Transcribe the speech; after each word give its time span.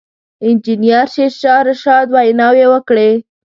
انجنیر 0.45 1.05
شېرشاه 1.13 1.61
رشاد 1.67 2.05
ویناوې 2.13 2.65
وکړې. 2.69 3.11